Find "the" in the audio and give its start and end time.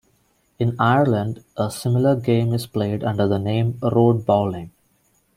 3.27-3.37